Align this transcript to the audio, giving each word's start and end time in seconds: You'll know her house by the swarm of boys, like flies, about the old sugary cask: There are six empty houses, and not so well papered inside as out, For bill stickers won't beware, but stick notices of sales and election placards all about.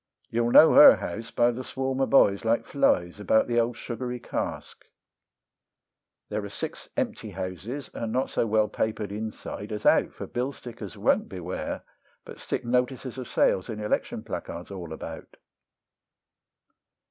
You'll 0.31 0.49
know 0.49 0.73
her 0.73 0.95
house 0.95 1.29
by 1.29 1.51
the 1.51 1.63
swarm 1.63 1.99
of 1.99 2.09
boys, 2.09 2.43
like 2.43 2.65
flies, 2.65 3.19
about 3.19 3.45
the 3.45 3.59
old 3.59 3.77
sugary 3.77 4.19
cask: 4.19 4.85
There 6.29 6.43
are 6.43 6.49
six 6.49 6.89
empty 6.97 7.29
houses, 7.29 7.91
and 7.93 8.11
not 8.11 8.31
so 8.31 8.47
well 8.47 8.67
papered 8.67 9.11
inside 9.11 9.71
as 9.71 9.85
out, 9.85 10.11
For 10.11 10.25
bill 10.25 10.53
stickers 10.53 10.97
won't 10.97 11.29
beware, 11.29 11.83
but 12.25 12.39
stick 12.39 12.65
notices 12.65 13.19
of 13.19 13.27
sales 13.27 13.69
and 13.69 13.79
election 13.79 14.23
placards 14.23 14.71
all 14.71 14.91
about. 14.91 15.37